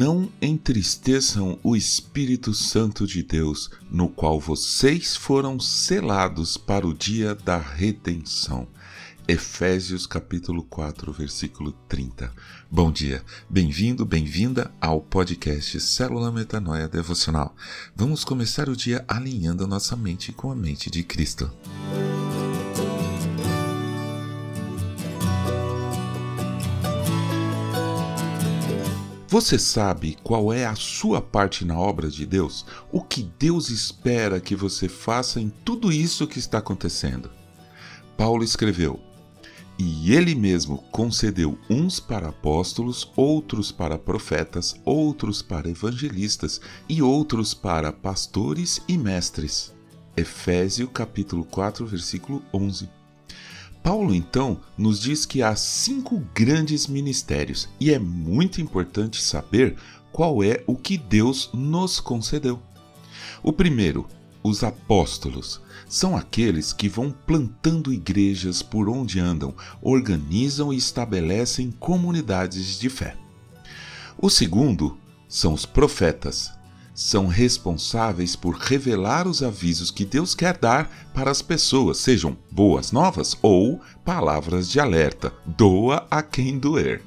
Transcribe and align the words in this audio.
Não 0.00 0.32
entristeçam 0.40 1.58
o 1.62 1.76
Espírito 1.76 2.54
Santo 2.54 3.06
de 3.06 3.22
Deus, 3.22 3.68
no 3.90 4.08
qual 4.08 4.40
vocês 4.40 5.14
foram 5.14 5.60
selados 5.60 6.56
para 6.56 6.86
o 6.86 6.94
dia 6.94 7.34
da 7.34 7.58
redenção. 7.58 8.66
Efésios 9.28 10.06
capítulo 10.06 10.62
4, 10.62 11.12
versículo 11.12 11.72
30. 11.86 12.32
Bom 12.70 12.90
dia, 12.90 13.22
bem-vindo, 13.46 14.06
bem-vinda 14.06 14.72
ao 14.80 15.02
podcast 15.02 15.78
Célula 15.78 16.32
Metanoia 16.32 16.88
Devocional. 16.88 17.54
Vamos 17.94 18.24
começar 18.24 18.70
o 18.70 18.76
dia 18.76 19.04
alinhando 19.06 19.66
nossa 19.66 19.94
mente 19.96 20.32
com 20.32 20.50
a 20.50 20.56
mente 20.56 20.90
de 20.90 21.02
Cristo. 21.02 21.52
Você 29.30 29.60
sabe 29.60 30.18
qual 30.24 30.52
é 30.52 30.66
a 30.66 30.74
sua 30.74 31.22
parte 31.22 31.64
na 31.64 31.78
obra 31.78 32.10
de 32.10 32.26
Deus? 32.26 32.66
O 32.90 33.00
que 33.00 33.22
Deus 33.38 33.70
espera 33.70 34.40
que 34.40 34.56
você 34.56 34.88
faça 34.88 35.40
em 35.40 35.48
tudo 35.64 35.92
isso 35.92 36.26
que 36.26 36.40
está 36.40 36.58
acontecendo? 36.58 37.30
Paulo 38.16 38.42
escreveu: 38.42 38.98
E 39.78 40.12
ele 40.12 40.34
mesmo 40.34 40.78
concedeu 40.90 41.56
uns 41.70 42.00
para 42.00 42.30
apóstolos, 42.30 43.08
outros 43.14 43.70
para 43.70 43.96
profetas, 43.96 44.74
outros 44.84 45.42
para 45.42 45.70
evangelistas 45.70 46.60
e 46.88 47.00
outros 47.00 47.54
para 47.54 47.92
pastores 47.92 48.82
e 48.88 48.98
mestres. 48.98 49.72
Efésios 50.16 50.90
capítulo 50.92 51.44
4, 51.44 51.86
versículo 51.86 52.42
11. 52.52 52.99
Paulo 53.82 54.14
então 54.14 54.60
nos 54.76 55.00
diz 55.00 55.24
que 55.24 55.42
há 55.42 55.56
cinco 55.56 56.22
grandes 56.34 56.86
ministérios 56.86 57.68
e 57.78 57.92
é 57.92 57.98
muito 57.98 58.60
importante 58.60 59.22
saber 59.22 59.76
qual 60.12 60.42
é 60.42 60.62
o 60.66 60.76
que 60.76 60.98
Deus 60.98 61.50
nos 61.52 61.98
concedeu. 61.98 62.60
O 63.42 63.52
primeiro, 63.52 64.06
os 64.42 64.62
apóstolos, 64.62 65.60
são 65.88 66.16
aqueles 66.16 66.72
que 66.72 66.88
vão 66.88 67.10
plantando 67.10 67.92
igrejas 67.92 68.62
por 68.62 68.88
onde 68.88 69.18
andam, 69.18 69.54
organizam 69.82 70.72
e 70.72 70.76
estabelecem 70.76 71.70
comunidades 71.70 72.78
de 72.78 72.88
fé. 72.88 73.16
O 74.18 74.28
segundo 74.28 74.98
são 75.28 75.52
os 75.52 75.64
profetas, 75.64 76.52
são 77.00 77.26
responsáveis 77.26 78.36
por 78.36 78.56
revelar 78.56 79.26
os 79.26 79.42
avisos 79.42 79.90
que 79.90 80.04
Deus 80.04 80.34
quer 80.34 80.58
dar 80.58 81.08
para 81.14 81.30
as 81.30 81.40
pessoas, 81.40 81.96
sejam 81.96 82.36
boas 82.50 82.92
novas 82.92 83.34
ou 83.40 83.80
palavras 84.04 84.68
de 84.68 84.78
alerta. 84.78 85.32
Doa 85.46 86.06
a 86.10 86.22
quem 86.22 86.58
doer. 86.58 87.00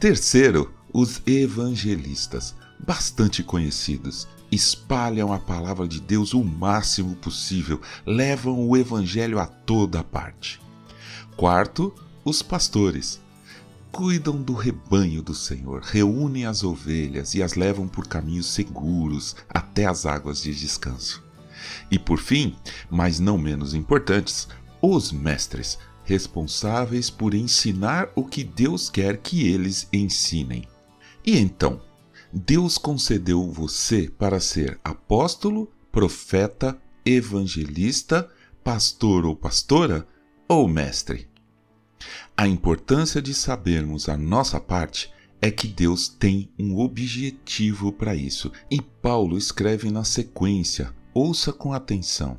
Terceiro, 0.00 0.74
os 0.92 1.22
evangelistas, 1.24 2.56
bastante 2.84 3.44
conhecidos, 3.44 4.26
espalham 4.50 5.32
a 5.32 5.38
palavra 5.38 5.86
de 5.86 6.00
Deus 6.00 6.34
o 6.34 6.42
máximo 6.42 7.14
possível, 7.14 7.80
levam 8.04 8.68
o 8.68 8.76
evangelho 8.76 9.38
a 9.38 9.46
toda 9.46 10.02
parte. 10.02 10.60
Quarto, 11.36 11.94
os 12.24 12.42
pastores 12.42 13.20
cuidam 13.92 14.42
do 14.42 14.54
rebanho 14.54 15.22
do 15.22 15.34
Senhor, 15.34 15.82
reúnem 15.82 16.46
as 16.46 16.64
ovelhas 16.64 17.34
e 17.34 17.42
as 17.42 17.54
levam 17.54 17.86
por 17.86 18.08
caminhos 18.08 18.46
seguros 18.46 19.36
até 19.50 19.84
as 19.84 20.06
águas 20.06 20.42
de 20.42 20.54
descanso. 20.54 21.22
E 21.90 21.98
por 21.98 22.18
fim, 22.18 22.56
mas 22.90 23.20
não 23.20 23.36
menos 23.36 23.74
importantes, 23.74 24.48
os 24.80 25.12
mestres, 25.12 25.78
responsáveis 26.04 27.10
por 27.10 27.34
ensinar 27.34 28.08
o 28.16 28.24
que 28.24 28.42
Deus 28.42 28.88
quer 28.88 29.18
que 29.18 29.46
eles 29.46 29.86
ensinem. 29.92 30.66
E 31.24 31.38
então, 31.38 31.80
Deus 32.32 32.78
concedeu 32.78 33.48
você 33.52 34.10
para 34.18 34.40
ser 34.40 34.80
apóstolo, 34.82 35.70
profeta, 35.92 36.80
evangelista, 37.04 38.28
pastor 38.64 39.26
ou 39.26 39.36
pastora 39.36 40.06
ou 40.48 40.66
mestre? 40.66 41.31
A 42.36 42.48
importância 42.48 43.20
de 43.20 43.34
sabermos 43.34 44.08
a 44.08 44.16
nossa 44.16 44.58
parte 44.58 45.12
é 45.40 45.50
que 45.50 45.68
Deus 45.68 46.08
tem 46.08 46.50
um 46.58 46.78
objetivo 46.78 47.92
para 47.92 48.14
isso. 48.14 48.50
E 48.70 48.80
Paulo 48.80 49.36
escreve 49.36 49.90
na 49.90 50.02
sequência, 50.02 50.94
ouça 51.12 51.52
com 51.52 51.72
atenção. 51.72 52.38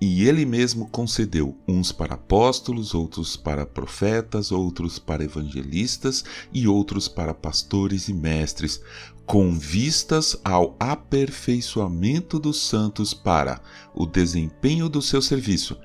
E 0.00 0.24
ele 0.28 0.44
mesmo 0.44 0.88
concedeu 0.88 1.56
uns 1.66 1.90
para 1.90 2.14
apóstolos, 2.14 2.94
outros 2.94 3.36
para 3.36 3.66
profetas, 3.66 4.52
outros 4.52 4.98
para 4.98 5.24
evangelistas 5.24 6.24
e 6.52 6.68
outros 6.68 7.08
para 7.08 7.34
pastores 7.34 8.08
e 8.08 8.14
mestres, 8.14 8.80
com 9.26 9.58
vistas 9.58 10.36
ao 10.44 10.76
aperfeiçoamento 10.78 12.38
dos 12.38 12.60
santos 12.60 13.14
para 13.14 13.60
o 13.94 14.06
desempenho 14.06 14.88
do 14.88 15.02
seu 15.02 15.20
serviço 15.20 15.76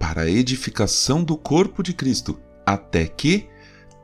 para 0.00 0.22
a 0.22 0.30
edificação 0.30 1.22
do 1.22 1.36
corpo 1.36 1.82
de 1.82 1.92
Cristo, 1.92 2.40
até 2.64 3.06
que 3.06 3.46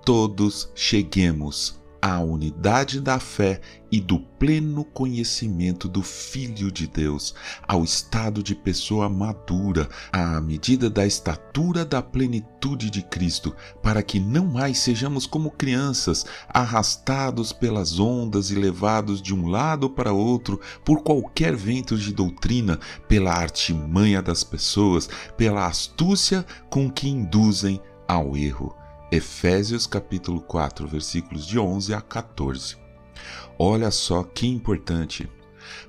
todos 0.05 0.71
cheguemos 0.75 1.83
à 2.07 2.21
unidade 2.21 3.01
da 3.01 3.19
fé 3.19 3.61
e 3.91 4.01
do 4.01 4.21
pleno 4.21 4.85
conhecimento 4.85 5.89
do 5.89 6.05
Filho 6.05 6.71
de 6.71 6.87
Deus, 6.87 7.35
ao 7.67 7.83
estado 7.83 8.45
de 8.45 8.55
pessoa 8.55 9.09
madura, 9.09 9.89
à 10.13 10.41
medida 10.41 10.89
da 10.89 11.05
estatura 11.05 11.85
da 11.85 12.01
plenitude 12.01 12.91
de 12.91 13.03
Cristo, 13.03 13.53
para 13.83 14.05
que 14.05 14.21
não 14.21 14.47
mais 14.47 14.79
sejamos 14.79 15.27
como 15.27 15.51
crianças, 15.51 16.25
arrastados 16.49 17.53
pelas 17.53 17.99
ondas 17.99 18.53
e 18.53 18.55
levados 18.55 19.21
de 19.21 19.35
um 19.35 19.49
lado 19.49 19.91
para 19.91 20.13
outro 20.13 20.61
por 20.85 21.03
qualquer 21.03 21.57
vento 21.57 21.99
de 21.99 22.15
doutrina, 22.15 22.79
pela 23.09 23.33
artimanha 23.33 24.23
das 24.23 24.45
pessoas, 24.45 25.09
pela 25.37 25.67
astúcia 25.67 26.47
com 26.71 26.89
que 26.89 27.09
induzem 27.09 27.81
ao 28.07 28.37
erro 28.37 28.86
Efésios 29.11 29.87
capítulo 29.87 30.41
4, 30.41 30.89
versículos 30.89 31.47
de 31.47 31.61
11 31.61 31.95
a 31.95 32.01
14. 32.01 32.77
Olha 33.57 33.91
só 33.93 34.25
que 34.25 34.49
importante. 34.49 35.31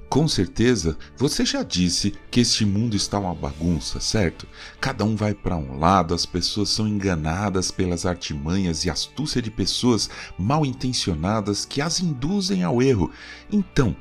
Com 0.08 0.28
certeza, 0.28 0.96
você 1.18 1.44
já 1.44 1.64
disse 1.64 2.14
que 2.30 2.42
este 2.42 2.64
mundo 2.64 2.96
está 2.96 3.18
uma 3.18 3.34
bagunça, 3.34 4.00
certo? 4.00 4.48
Cada 4.80 5.04
um 5.04 5.16
vai 5.16 5.34
para 5.34 5.58
um 5.58 5.80
lado, 5.80 6.14
as 6.14 6.28
pessoas 6.28 6.70
são 6.70 6.88
enganadas 6.88 7.72
pelas 7.72 8.06
artimanhas 8.06 8.86
e 8.86 8.90
astúcia 8.90 9.42
de 9.42 9.50
pessoas 9.50 10.10
mal 10.38 10.64
intencionadas 10.64 11.66
que 11.66 11.82
as 11.82 12.00
induzem 12.00 12.64
ao 12.64 12.84
erro. 12.84 13.12
Então, 13.52 13.96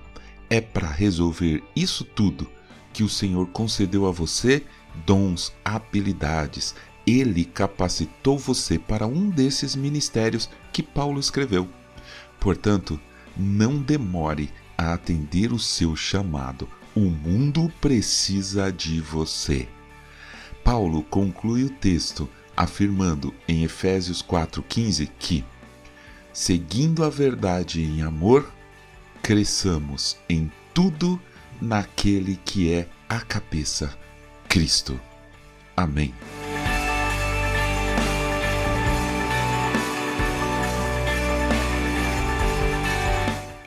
é 0.51 0.61
para 0.61 0.89
resolver 0.89 1.65
isso 1.75 2.05
tudo 2.05 2.47
que 2.93 3.03
o 3.03 3.09
Senhor 3.09 3.47
concedeu 3.49 4.07
a 4.07 4.11
você 4.11 4.63
dons, 5.05 5.53
habilidades, 5.65 6.75
ele 7.07 7.45
capacitou 7.45 8.39
você 8.39 8.79
para 8.79 9.07
um 9.07 9.31
desses 9.31 9.77
ministérios 9.77 10.51
que 10.73 10.83
Paulo 10.83 11.21
escreveu. 11.21 11.69
Portanto, 12.41 13.01
não 13.37 13.81
demore 13.81 14.51
a 14.77 14.93
atender 14.93 15.53
o 15.53 15.59
seu 15.59 15.95
chamado. 15.95 16.69
O 16.95 17.01
mundo 17.01 17.73
precisa 17.81 18.73
de 18.73 19.01
você. 19.01 19.69
Paulo 20.65 21.03
conclui 21.05 21.65
o 21.65 21.71
texto 21.71 22.29
afirmando 22.57 23.35
em 23.47 23.63
Efésios 23.63 24.23
4,15 24.23 25.09
que, 25.19 25.45
seguindo 26.33 27.05
a 27.05 27.11
verdade 27.11 27.83
em 27.83 28.03
amor, 28.03 28.51
cresçamos 29.23 30.17
em 30.29 30.51
tudo 30.75 31.21
naquele 31.61 32.37
que 32.45 32.73
é 32.73 32.89
a 33.09 33.21
cabeça, 33.21 33.97
Cristo. 34.49 34.99
Amém. 35.77 36.15